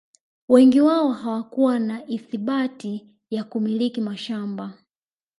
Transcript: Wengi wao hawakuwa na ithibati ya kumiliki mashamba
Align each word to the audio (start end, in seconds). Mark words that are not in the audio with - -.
Wengi 0.49 0.81
wao 0.81 1.11
hawakuwa 1.11 1.79
na 1.79 2.07
ithibati 2.07 3.07
ya 3.29 3.43
kumiliki 3.43 4.01
mashamba 4.01 4.73